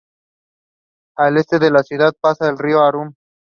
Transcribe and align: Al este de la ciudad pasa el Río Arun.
Al 1.15 1.37
este 1.37 1.59
de 1.59 1.69
la 1.69 1.83
ciudad 1.83 2.15
pasa 2.19 2.49
el 2.49 2.57
Río 2.57 2.81
Arun. 2.81 3.13